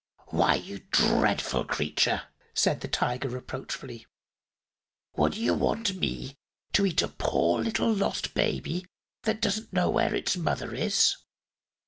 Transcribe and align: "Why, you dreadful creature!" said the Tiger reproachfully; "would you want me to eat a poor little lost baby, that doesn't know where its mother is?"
"Why, 0.29 0.55
you 0.55 0.79
dreadful 0.89 1.65
creature!" 1.65 2.23
said 2.55 2.81
the 2.81 2.87
Tiger 2.87 3.29
reproachfully; 3.29 4.07
"would 5.15 5.37
you 5.37 5.53
want 5.53 5.93
me 5.97 6.39
to 6.73 6.87
eat 6.87 7.03
a 7.03 7.07
poor 7.07 7.59
little 7.61 7.93
lost 7.93 8.33
baby, 8.33 8.87
that 9.25 9.41
doesn't 9.41 9.71
know 9.73 9.91
where 9.91 10.15
its 10.15 10.35
mother 10.35 10.73
is?" 10.73 11.17